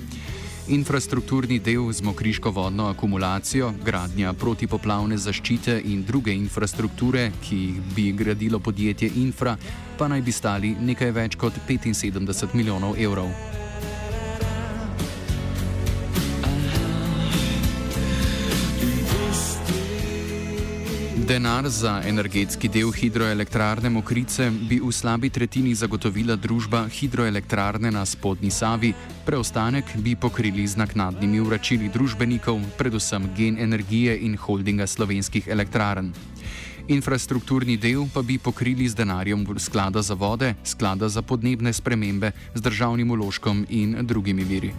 Infrastrukturni 0.69 1.59
del 1.59 1.93
z 1.93 2.02
mokriško 2.02 2.50
vodno 2.50 2.87
akumulacijo, 2.88 3.75
gradnja 3.85 4.33
protipoplavne 4.33 5.19
zaščite 5.19 5.83
in 5.85 6.04
druge 6.04 6.33
infrastrukture, 6.33 7.31
ki 7.43 7.57
jih 7.57 7.83
bi 7.97 8.12
gradilo 8.12 8.59
podjetje 8.59 9.11
Infra, 9.16 9.57
pa 9.99 10.09
naj 10.09 10.23
bi 10.23 10.33
stali 10.33 10.73
nekaj 10.81 11.12
več 11.12 11.37
kot 11.37 11.61
75 11.69 12.54
milijonov 12.54 12.97
evrov. 12.99 13.63
Denar 21.25 21.69
za 21.69 22.02
energetski 22.04 22.69
del 22.69 22.90
hidroelektrarne 22.93 23.88
Mokrice 23.88 24.50
bi 24.50 24.76
v 24.76 24.90
slabi 24.93 25.31
tretjini 25.33 25.73
zagotovila 25.75 26.37
družba 26.37 26.83
hidroelektrarne 26.93 27.88
na 27.90 28.02
spodnji 28.04 28.50
Savi, 28.50 28.90
preostanek 29.25 29.95
bi 30.04 30.12
pokrili 30.21 30.66
z 30.69 30.76
naknadnimi 30.76 31.40
vračili 31.40 31.88
družbenikov, 31.88 32.61
predvsem 32.76 33.31
Gen 33.37 33.57
Energije 33.57 34.19
in 34.21 34.37
holdinga 34.37 34.87
slovenskih 34.87 35.49
elektrarn. 35.49 36.12
Infrastrukturni 36.93 37.81
del 37.81 38.04
pa 38.12 38.21
bi 38.21 38.37
pokrili 38.37 38.85
z 38.88 38.95
denarjem 38.95 39.49
sklada 39.57 40.02
za 40.02 40.14
vode, 40.14 40.54
sklada 40.64 41.09
za 41.09 41.23
podnebne 41.23 41.73
spremembe, 41.73 42.33
z 42.54 42.61
državnim 42.61 43.11
uložkom 43.11 43.64
in 43.71 43.97
drugimi 44.04 44.45
viri. 44.45 44.75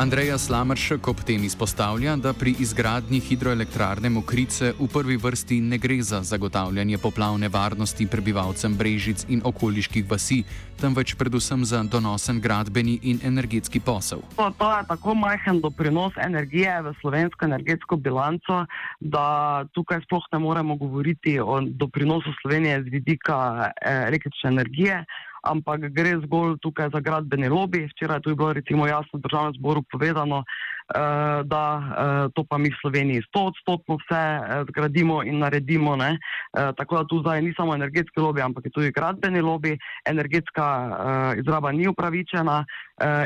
Andreja 0.00 0.38
Slamršek 0.38 1.08
ob 1.12 1.18
tem 1.28 1.42
izpostavlja, 1.44 2.14
da 2.16 2.32
pri 2.32 2.54
izgradnji 2.64 3.18
hidroelektrarne 3.20 4.08
Mokrice 4.08 4.70
v 4.78 4.86
prvi 4.88 5.18
vrsti 5.20 5.58
ne 5.60 5.76
gre 5.78 5.98
za 6.00 6.22
zagotavljanje 6.24 6.96
poplavne 6.98 7.50
varnosti 7.52 8.06
prebivalcem 8.08 8.78
Brežic 8.80 9.26
in 9.28 9.42
okoliških 9.44 10.08
vasi, 10.08 10.40
temveč 10.80 11.12
predvsem 11.20 11.64
za 11.68 11.82
donosen 11.84 12.40
gradbeni 12.40 12.96
in 13.02 13.20
energetski 13.24 13.80
posel. 13.80 14.24
To, 14.40 14.48
to 14.56 14.72
je 14.72 14.88
tako 14.88 15.14
majhen 15.14 15.60
doprinos 15.60 16.16
energije 16.16 16.80
v 16.82 16.96
slovensko 17.00 17.44
energetsko 17.44 17.96
bilanco, 17.96 18.64
da 19.00 19.66
tukaj 19.76 20.00
sploh 20.08 20.24
ne 20.32 20.38
moremo 20.38 20.80
govoriti 20.80 21.36
o 21.40 21.60
doprinosu 21.60 22.32
Slovenije 22.40 22.82
z 22.82 22.88
vidika 22.88 23.68
eh, 23.68 24.08
električne 24.08 24.48
energije 24.48 25.04
ampak 25.42 25.88
gre 25.92 26.18
zgolj 26.24 26.58
tukaj 26.60 26.90
za 26.92 27.00
gradbeni 27.00 27.48
lobby. 27.48 27.88
Včeraj 27.90 28.20
je 28.26 28.34
bilo 28.34 28.52
recimo 28.52 28.86
jasno 28.86 29.18
v 29.18 29.24
državnem 29.24 29.54
zboru 29.56 29.82
povedano, 29.82 30.44
da 31.44 31.64
uh, 31.78 32.32
to 32.34 32.44
pa 32.44 32.58
mi 32.58 32.70
v 32.70 32.80
Sloveniji 32.80 33.22
sto 33.28 33.50
odstotno 33.50 33.98
vse 34.00 34.22
zgradimo 34.68 35.22
in 35.22 35.38
naredimo. 35.38 35.94
Uh, 35.94 36.16
tako 36.76 36.96
da 36.96 37.04
tu 37.04 37.20
zdaj 37.20 37.42
ni 37.42 37.54
samo 37.56 37.74
energetski 37.74 38.20
lobby, 38.20 38.42
ampak 38.42 38.64
je 38.64 38.70
tudi 38.70 38.92
gradbeni 38.92 39.40
lobby. 39.40 39.78
Energetska 40.04 40.66
izraba 41.38 41.72
ni 41.72 41.88
upravičena 41.88 42.64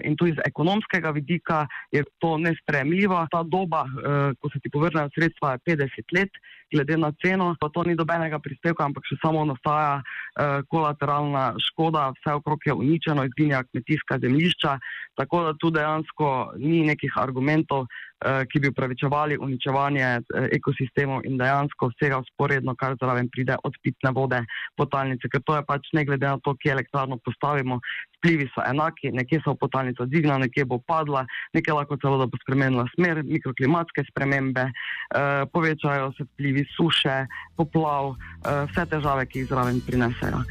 in 0.04 0.16
tudi 0.16 0.30
iz 0.30 0.38
ekonomskega 0.46 1.10
vidika 1.10 1.66
je 1.90 2.04
to 2.18 2.38
nespremljivo. 2.38 3.26
Ta 3.30 3.42
doba, 3.42 3.84
ko 4.40 4.50
se 4.50 4.60
ti 4.62 4.70
povrnejo 4.70 5.08
sredstva, 5.14 5.52
je 5.52 5.76
50 5.76 6.14
let 6.14 6.30
glede 6.74 6.96
na 6.98 7.12
ceno, 7.22 7.54
pa 7.60 7.68
to 7.68 7.84
ni 7.86 7.94
dobenega 7.94 8.38
prispevka, 8.42 8.84
ampak 8.84 9.06
še 9.06 9.18
samo 9.22 9.44
nastaja 9.46 10.00
eh, 10.00 10.62
kolateralna 10.70 11.54
škoda, 11.70 12.10
vse 12.18 12.34
okrog 12.40 12.66
je 12.66 12.74
uničeno, 12.74 13.24
izginja 13.28 13.62
kmetijska 13.70 14.18
zemljišča, 14.18 14.78
tako 15.14 15.44
da 15.46 15.54
tu 15.60 15.70
dejansko 15.70 16.58
ni 16.58 16.82
nekih 16.90 17.14
argumentov, 17.20 17.53
Eh, 18.24 18.44
ki 18.48 18.60
bi 18.60 18.68
upravičevali 18.68 19.36
uničevanje 19.36 20.04
eh, 20.04 20.46
ekosistemov 20.56 21.26
in 21.28 21.36
dejansko 21.36 21.90
vsega 21.92 22.16
usporedno, 22.22 22.72
kar 22.80 22.94
zraven 22.96 23.28
pride 23.28 23.58
od 23.68 23.76
pitne 23.84 24.14
vode, 24.16 24.38
potalnice, 24.80 25.28
ker 25.28 25.42
to 25.44 25.58
je 25.58 25.64
pač 25.68 25.90
ne 25.92 26.06
glede 26.08 26.30
na 26.30 26.40
to, 26.40 26.54
kje 26.56 26.72
elektrarno 26.72 27.18
postavimo, 27.26 27.80
vplivi 28.16 28.48
so 28.54 28.64
enaki, 28.64 29.12
nekje 29.12 29.42
se 29.42 29.50
bo 29.50 29.56
potalnica 29.66 30.08
dvignila, 30.08 30.40
nekje 30.46 30.64
bo 30.64 30.80
padla, 30.88 31.26
nekje 31.52 31.76
lahko 31.76 32.00
celo 32.00 32.22
da 32.22 32.30
bo 32.30 32.40
spremenila 32.46 32.88
smer, 32.94 33.20
mikroklimatske 33.28 34.08
spremembe, 34.08 34.70
eh, 34.70 35.44
povečajo 35.52 36.14
se 36.16 36.30
vplivi 36.30 36.64
suše, 36.78 37.24
poplav, 37.60 38.14
vse 38.44 38.88
težave, 38.88 39.28
ki 39.28 39.42
jih 39.42 39.52
zraven 39.52 39.84
prinesejo. 39.84 40.46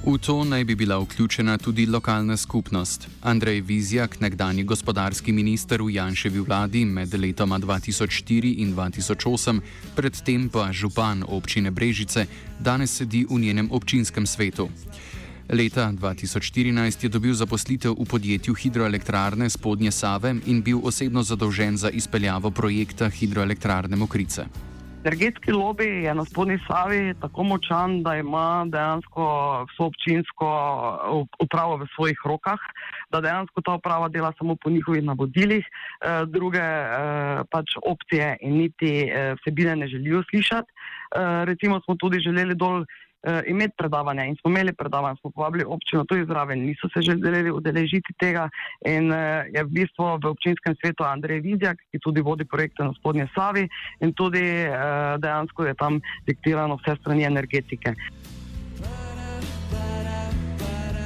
V 0.00 0.16
to 0.18 0.44
naj 0.44 0.64
bi 0.64 0.74
bila 0.74 0.96
vključena 0.98 1.58
tudi 1.58 1.86
lokalna 1.86 2.36
skupnost. 2.36 3.08
Andrej 3.22 3.60
Vizjak, 3.60 4.20
nekdani 4.20 4.64
gospodarski 4.64 5.32
minister 5.32 5.82
v 5.82 5.90
Janševi 5.90 6.40
vladi 6.40 6.84
med 6.84 7.14
letoma 7.14 7.58
2004 7.58 8.54
in 8.58 8.72
2008, 8.74 9.60
predtem 9.96 10.48
pa 10.48 10.72
župan 10.72 11.24
občine 11.28 11.70
Brežice, 11.70 12.26
danes 12.58 12.96
sedi 12.96 13.26
v 13.30 13.38
njenem 13.38 13.68
občinskem 13.72 14.26
svetu. 14.26 14.70
Leta 15.52 15.92
2014 15.92 17.04
je 17.04 17.08
dobil 17.08 17.34
zaposlitev 17.34 17.92
v 17.92 18.04
podjetju 18.04 18.54
hidroelektrarne 18.54 19.50
Spodnje 19.50 19.90
Save 19.90 20.34
in 20.46 20.62
bil 20.62 20.80
osebno 20.82 21.22
zadolžen 21.22 21.76
za 21.76 21.90
izpeljavo 21.90 22.50
projekta 22.50 23.08
hidroelektrarne 23.08 23.96
Mokrice. 23.96 24.69
Energetski 25.00 25.52
lobby 25.52 26.04
je 26.04 26.14
na 26.14 26.24
spodnji 26.24 26.58
Savi 26.68 27.14
tako 27.20 27.42
močan, 27.42 28.02
da 28.02 28.16
ima 28.16 28.64
dejansko 28.68 29.24
vso 29.70 29.86
občinsko 29.88 30.48
upravo 31.40 31.76
v 31.76 31.86
svojih 31.94 32.18
rokah, 32.24 32.60
da 33.10 33.20
dejansko 33.20 33.64
ta 33.64 33.78
uprava 33.80 34.08
dela 34.08 34.32
samo 34.38 34.56
po 34.60 34.70
njihovih 34.70 35.02
navodilih, 35.04 35.64
eh, 35.64 36.26
druge 36.26 36.60
eh, 36.60 37.40
pač 37.50 37.78
opcije 37.86 38.36
in 38.40 38.58
niti 38.58 39.08
eh, 39.08 39.34
vsebine 39.40 39.76
ne 39.76 39.88
želijo 39.88 40.22
slišati. 40.30 40.72
Recimo 41.44 41.80
smo 41.80 41.96
tudi 41.98 42.20
želeli 42.20 42.54
dol 42.54 42.84
uh, 43.22 43.40
imeti 43.46 43.74
predavanja 43.76 44.24
in 44.24 44.36
smo 44.40 44.50
imeli 44.50 44.72
predavanja, 44.72 45.16
smo 45.20 45.30
povabili 45.30 45.64
občino 45.66 46.04
tudi 46.04 46.24
zraven, 46.24 46.64
niso 46.66 46.88
se 46.94 47.02
želeli 47.02 47.50
udeležiti 47.50 48.14
tega 48.18 48.48
in 48.86 49.12
uh, 49.12 49.18
je 49.54 49.64
v 49.64 49.68
bistvu 49.68 50.04
v 50.22 50.26
občinskem 50.26 50.76
svetu 50.80 51.04
Andrej 51.04 51.40
Vizjak, 51.40 51.78
ki 51.92 51.98
tudi 51.98 52.20
vodi 52.20 52.44
projekte 52.44 52.84
na 52.84 52.92
spodnje 52.98 53.28
Savi 53.34 53.68
in 54.00 54.12
tudi 54.12 54.44
uh, 54.68 55.20
dejansko 55.20 55.64
je 55.64 55.74
tam 55.74 56.00
diktirano 56.26 56.78
vse 56.80 56.96
strani 57.00 57.24
energetike. 57.24 57.94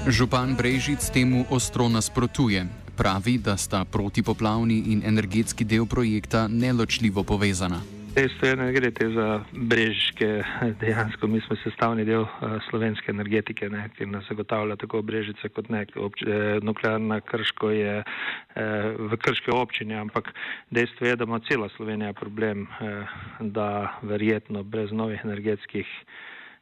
Župan 0.05 0.53
Brežic 0.57 1.01
temu 1.11 1.45
ostro 1.51 1.89
nasprotuje. 1.89 2.67
Pravi, 2.97 3.39
da 3.39 3.57
sta 3.57 3.85
protipoplavni 3.85 4.93
in 4.93 5.03
energetski 5.05 5.65
del 5.65 5.87
projekta 5.87 6.47
neločljivo 6.49 7.25
povezana. 7.25 7.94
Dejstvo 8.15 8.49
je, 8.49 8.57
da 8.57 8.71
gre 8.71 8.91
te 8.95 9.09
za 9.11 9.41
brežiške, 9.53 10.27
dejansko 10.81 11.27
mi 11.27 11.41
smo 11.41 11.57
sestavni 11.57 12.05
del 12.07 12.23
uh, 12.23 12.29
slovenske 12.69 13.11
energetike, 13.11 13.67
ne, 13.69 13.89
ki 13.97 14.07
nas 14.07 14.29
zagotavlja 14.31 14.77
tako 14.79 15.01
brežice 15.03 15.49
kot 15.51 15.67
nek 15.69 15.97
obč, 15.99 16.23
eh, 16.23 16.61
nuklearna 16.63 17.19
krško 17.21 17.71
je 17.75 17.97
eh, 18.05 18.95
v 18.99 19.19
krške 19.19 19.51
občine, 19.51 19.99
ampak 19.99 20.31
dejstvo 20.71 21.09
je, 21.09 21.17
da 21.17 21.27
ima 21.27 21.41
cela 21.49 21.69
Slovenija 21.75 22.13
problem, 22.13 22.69
eh, 22.79 23.17
da 23.41 23.99
verjetno 24.03 24.63
brez 24.63 24.93
novih 24.93 25.21
energetskih 25.25 25.91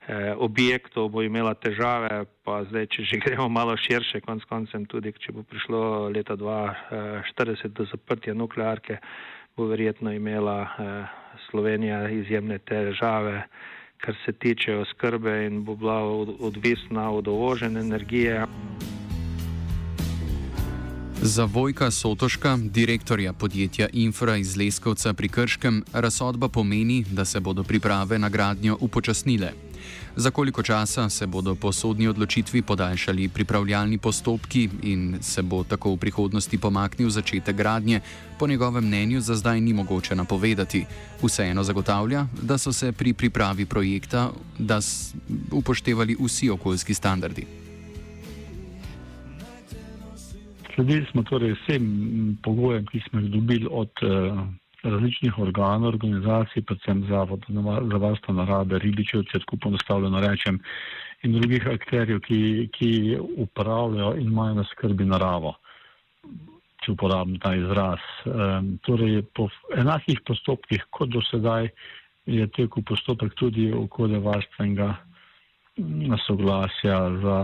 eh, 0.09 0.33
objektov 0.37 1.11
bo 1.13 1.23
imela 1.23 1.53
težave, 1.55 2.25
pa 2.49 2.63
zdaj, 2.71 2.87
če 2.97 3.05
že 3.13 3.21
gremo 3.27 3.51
malo 3.53 3.77
širše, 3.77 4.25
konc 4.25 4.49
koncem 4.49 4.89
tudi, 4.89 5.13
če 5.13 5.37
bo 5.37 5.45
prišlo 5.45 6.09
leta 6.17 6.33
2040 6.33 7.77
do 7.77 7.85
zaprtja 7.93 8.33
nuklearke, 8.33 9.03
bo 9.57 9.67
verjetno 9.67 10.13
imela 10.13 10.63
eh, 10.63 11.05
Slovenija 11.51 12.11
izjemne 12.11 12.59
težave, 12.59 13.43
kar 13.97 14.15
se 14.25 14.33
tiče 14.33 14.77
oskrbe 14.77 15.47
in 15.47 15.65
bo 15.65 15.77
bila 15.77 16.03
odvisna 16.41 17.11
od 17.11 17.29
uvožene 17.29 17.81
energije. 17.81 18.47
Za 21.23 21.45
Vojka 21.45 21.91
Sotoška, 21.91 22.59
direktorja 22.61 23.33
podjetja 23.33 23.89
Infra 23.93 24.37
iz 24.37 24.57
Leskovca 24.57 25.13
pri 25.13 25.29
Krškem, 25.29 25.85
razsodba 25.93 26.49
pomeni, 26.49 27.05
da 27.11 27.25
se 27.25 27.41
bodo 27.41 27.63
priprave 27.63 28.19
na 28.19 28.29
gradnjo 28.29 28.77
upočasnile. 28.81 29.72
Za 30.17 30.31
koliko 30.31 30.63
časa 30.63 31.09
se 31.09 31.27
bodo 31.27 31.55
po 31.55 31.73
sodni 31.73 32.09
odločitvi 32.09 32.63
podaljšali 32.63 33.29
pripravljalni 33.29 33.99
postopki 33.99 34.69
in 34.83 35.19
se 35.21 35.43
bo 35.43 35.65
tako 35.65 35.95
v 35.95 35.97
prihodnosti 35.97 36.59
pomaknil 36.59 37.11
začetek 37.11 37.57
gradnje, 37.57 38.01
po 38.39 38.47
njegovem 38.47 38.85
mnenju 38.85 39.21
za 39.21 39.35
zdaj 39.35 39.61
ni 39.61 39.73
mogoče 39.73 40.15
napovedati. 40.15 40.85
Vseeno 41.23 41.65
zagotavlja, 41.65 42.27
da 42.43 42.59
so 42.59 42.73
se 42.73 42.93
pri 42.93 43.13
pripravi 43.13 43.67
projekta 43.67 44.31
upoštevali 45.53 46.17
vsi 46.21 46.51
okoljski 46.51 46.95
standardi. 46.95 47.47
Sledili 50.75 51.07
smo 51.11 51.23
torej 51.23 51.53
vsem 51.53 52.39
pogojem, 52.43 52.87
ki 52.87 53.01
smo 53.09 53.21
jih 53.21 53.31
dobili 53.31 53.69
od 53.71 53.91
uh, 54.03 54.41
različnih 54.83 55.39
organov, 55.39 55.95
organizacij, 55.95 56.63
predvsem 56.67 57.05
Zavod 57.09 57.45
za 57.93 57.99
varstvo 57.99 58.35
narave, 58.35 58.79
ribičev, 58.83 59.25
če 59.31 59.43
tako 59.45 59.59
ponostavljeno 59.67 60.21
rečem, 60.21 60.59
in 61.23 61.37
drugih 61.39 61.67
akterjev, 61.71 62.21
ki, 62.27 62.69
ki 62.75 63.19
upravljajo 63.45 64.17
in 64.19 64.33
imajo 64.33 64.59
na 64.59 64.65
skrbi 64.73 65.07
naravo, 65.07 65.55
če 66.83 66.93
uporabim 66.97 67.39
ta 67.43 67.55
izraz. 67.55 68.03
Um, 68.27 68.77
torej, 68.87 69.23
po 69.37 69.49
enakih 69.79 70.23
postopkih 70.27 70.89
kot 70.91 71.15
do 71.15 71.23
sedaj 71.31 71.71
je 72.27 72.47
tekel 72.55 72.83
postopek 72.87 73.35
tudi 73.39 73.71
okoljevarstvenega 73.75 74.91
soglasja 76.27 76.99
za 77.23 77.39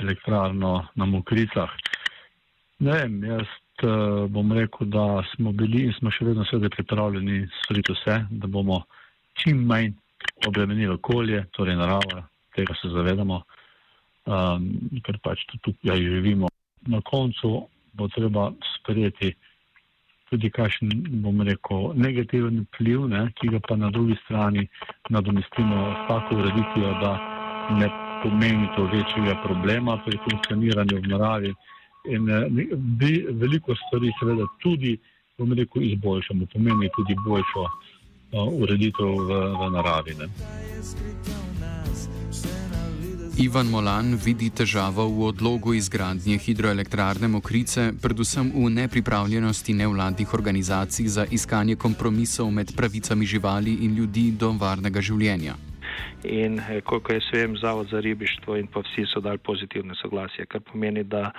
elektrarno 0.00 0.86
na 0.94 1.06
Mokricah. 1.06 1.70
Ne 2.78 2.96
vem, 2.98 3.20
jaz 3.24 3.50
bom 4.28 4.52
rekel, 4.52 4.86
da 4.86 5.22
smo 5.34 5.52
bili 5.52 5.84
in 5.88 5.92
smo 5.98 6.10
še 6.10 6.24
vedno 6.28 6.44
seveda 6.44 6.70
pripravljeni 6.76 7.48
storiti 7.62 7.92
vse, 7.92 8.20
da 8.30 8.46
bomo 8.46 8.82
čim 9.40 9.64
manj 9.66 9.92
obremenili 10.46 10.94
okolje, 10.94 11.44
torej 11.56 11.76
naravo, 11.76 12.22
tega 12.54 12.74
se 12.80 12.88
zavedamo, 12.88 13.40
um, 14.26 14.68
ker 15.04 15.18
pač 15.22 15.42
tukaj 15.62 15.98
živimo. 16.00 16.48
Na 16.86 17.00
koncu 17.00 17.66
bo 17.92 18.08
treba 18.08 18.50
sprejeti 18.76 19.34
tudi 20.30 20.50
kakšen, 20.50 20.90
bom 21.22 21.42
rekel, 21.46 21.92
negativen 21.94 22.64
vpliv, 22.66 23.06
ne, 23.12 23.28
ki 23.38 23.52
ga 23.54 23.60
pa 23.68 23.76
na 23.76 23.90
drugi 23.90 24.16
strani 24.24 24.66
nadomestimo 25.10 25.84
s 25.94 26.08
tako 26.08 26.40
ureditvijo, 26.42 26.90
da 27.02 27.12
ne 27.78 27.88
pomeni 28.22 28.68
to 28.76 28.88
večjega 28.92 29.36
problema 29.44 29.98
pri 30.04 30.18
funkcioniranju 30.24 31.00
v 31.02 31.12
naravi. 31.12 31.54
In 32.04 32.24
bi 32.98 33.18
eh, 33.18 33.32
veliko 33.32 33.74
stvari, 33.74 34.12
seveda, 34.20 34.44
tudi, 34.62 34.98
rekel, 35.38 35.82
izboljšamo, 35.82 36.46
pomeni 36.52 36.90
tudi 36.96 37.16
boljšo 37.26 37.62
uh, 37.64 38.52
ureditev 38.52 39.08
v, 39.28 39.38
v 39.60 39.70
naravi. 39.72 40.14
Ne. 40.18 40.28
Ivan 43.38 43.66
Molan 43.66 44.14
vidi 44.24 44.50
težavo 44.50 45.08
v 45.08 45.26
odlogu 45.32 45.74
izgradnje 45.74 46.38
hidroelektrarne 46.38 47.28
Mokrice, 47.28 47.90
predvsem 48.02 48.52
v 48.54 48.70
nepripravljenosti 48.70 49.74
nevladnih 49.74 50.34
organizacij 50.34 51.08
za 51.08 51.26
iskanje 51.30 51.76
kompromisov 51.76 52.50
med 52.50 52.76
pravicami 52.76 53.26
živali 53.26 53.78
in 53.80 53.96
ljudi 53.96 54.30
do 54.30 54.52
varnega 54.52 55.00
življenja 55.00 55.56
in 56.24 56.58
eh, 56.58 56.80
koliko 56.80 57.12
jaz 57.12 57.30
vem, 57.32 57.56
Zavod 57.56 57.88
za 57.88 58.00
ribištvo 58.00 58.56
in 58.56 58.66
pa 58.66 58.80
vsi 58.80 59.06
so 59.06 59.20
dali 59.20 59.38
pozitivne 59.38 59.94
soglasje, 59.94 60.46
kar 60.46 60.60
pomeni, 60.60 61.04
da 61.04 61.30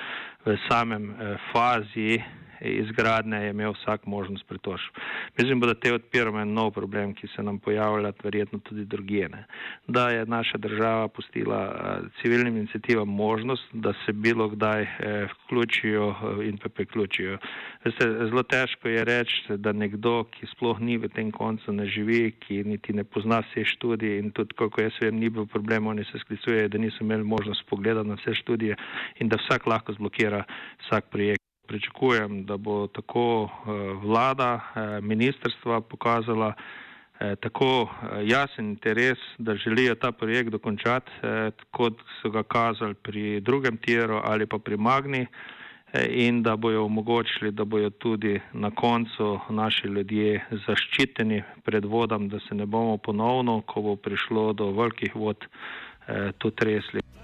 v 0.45 0.57
samem 0.69 1.09
eh, 1.11 1.37
fazi 1.53 2.21
izgradnje 2.61 3.37
je 3.37 3.49
imel 3.49 3.73
vsak 3.73 4.05
možnost 4.05 4.47
pritožb. 4.47 4.95
Mislim, 5.37 5.59
da 5.59 5.73
te 5.73 5.93
odpiramo 5.93 6.39
en 6.39 6.53
nov 6.53 6.71
problem, 6.71 7.13
ki 7.13 7.27
se 7.35 7.43
nam 7.43 7.59
pojavlja, 7.59 8.11
verjetno 8.23 8.59
tudi 8.59 8.85
drugene. 8.85 9.45
Da 9.87 10.09
je 10.09 10.25
naša 10.25 10.57
država 10.57 11.07
pustila 11.07 11.61
uh, 11.65 12.07
civilnim 12.21 12.57
inicijativam 12.57 13.07
možnost, 13.07 13.63
da 13.73 13.93
se 14.05 14.13
bilo 14.13 14.49
kdaj 14.49 14.81
uh, 14.81 14.89
vključijo 15.31 16.07
uh, 16.09 16.45
in 16.45 16.57
pa 16.57 16.69
priključijo. 16.69 17.37
Veste, 17.85 18.05
zelo 18.05 18.43
težko 18.43 18.87
je 18.87 19.05
reči, 19.05 19.57
da 19.57 19.71
nekdo, 19.71 20.23
ki 20.23 20.47
sploh 20.55 20.79
ni 20.79 20.97
v 20.97 21.09
tem 21.09 21.31
koncu, 21.31 21.71
ne 21.71 21.87
živi, 21.87 22.31
ki 22.39 22.63
niti 22.63 22.93
ne 22.93 23.03
pozna 23.03 23.41
vse 23.45 23.65
študije 23.75 24.19
in 24.19 24.31
tudi, 24.31 24.55
koliko 24.57 24.81
jaz 24.81 24.99
vem, 25.01 25.19
ni 25.19 25.29
bil 25.29 25.45
problem, 25.45 25.87
oni 25.87 26.05
se 26.11 26.19
sklicujejo, 26.19 26.69
da 26.69 26.77
niso 26.77 27.03
imeli 27.03 27.23
možnost 27.23 27.65
pogleda 27.69 28.03
na 28.03 28.17
vse 28.19 28.33
študije 28.41 28.75
in 29.19 29.29
da 29.29 29.37
vsak 29.37 29.67
lahko 29.67 29.93
zblokira 29.93 30.43
vsak 30.85 31.09
projekt. 31.11 31.44
Pričakujem, 31.67 32.45
da 32.45 32.57
bo 32.57 32.87
tako 32.87 33.49
eh, 33.49 33.69
vlada, 34.03 34.59
eh, 34.75 35.01
ministrstva 35.01 35.81
pokazala 35.81 36.53
eh, 37.19 37.35
tako 37.35 37.89
jasen 38.23 38.65
interes, 38.65 39.17
da 39.37 39.55
želijo 39.55 39.95
ta 39.95 40.11
projekt 40.11 40.49
dokončati, 40.49 41.11
kot 41.71 41.93
so 42.21 42.29
ga 42.29 42.43
kazali 42.43 42.93
pri 42.93 43.39
drugem 43.39 43.77
tiru 43.77 44.21
ali 44.23 44.45
pa 44.45 44.57
pri 44.57 44.77
Magni 44.77 45.25
in 46.09 46.43
da 46.43 46.55
bojo 46.55 46.85
omogočili, 46.85 47.51
da 47.51 47.63
bojo 47.63 47.89
tudi 47.89 48.41
na 48.53 48.71
koncu 48.71 49.39
naši 49.49 49.87
ljudje 49.87 50.45
zaščiteni 50.67 51.43
pred 51.63 51.85
vodam, 51.85 52.29
da 52.29 52.39
se 52.39 52.55
ne 52.55 52.65
bomo 52.65 52.97
ponovno, 52.97 53.61
ko 53.61 53.81
bo 53.81 53.95
prišlo 53.95 54.53
do 54.53 54.71
velikih 54.71 55.15
vod, 55.15 55.47
tu 56.37 56.51
tresli. 56.51 57.14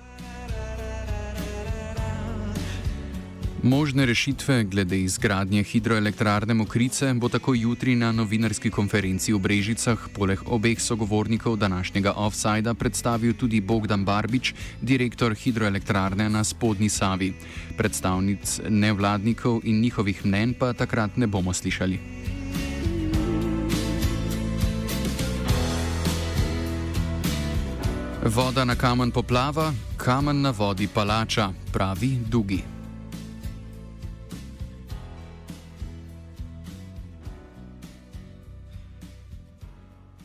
Možne 3.63 4.05
rešitve 4.05 4.63
glede 4.63 5.01
izgradnje 5.01 5.63
hidroelektrarne 5.63 6.53
Mokrice 6.53 7.13
bo 7.13 7.29
tako 7.29 7.53
jutri 7.53 7.95
na 7.95 8.11
novinarski 8.11 8.69
konferenci 8.69 9.33
v 9.33 9.39
Brežicah 9.39 10.09
poleg 10.17 10.39
obeh 10.45 10.81
sogovornikov 10.81 11.57
današnjega 11.57 12.13
offsajda 12.15 12.73
predstavil 12.73 13.33
tudi 13.33 13.61
Bogdan 13.61 14.05
Barbič, 14.05 14.53
direktor 14.81 15.35
hidroelektrarne 15.35 16.29
na 16.29 16.43
spodnji 16.43 16.89
Savi. 16.89 17.33
Predstavnic 17.77 18.61
nevladnikov 18.69 19.61
in 19.63 19.81
njihovih 19.81 20.25
mnen 20.25 20.53
pa 20.53 20.73
takrat 20.73 21.17
ne 21.17 21.27
bomo 21.27 21.53
slišali. 21.53 21.99
Voda 28.25 28.65
na 28.65 28.75
kamen 28.75 29.11
poplava, 29.11 29.73
kamen 29.97 30.41
na 30.41 30.49
vodi 30.49 30.87
palača, 30.87 31.53
pravi 31.71 32.17
Dugi. 32.29 32.80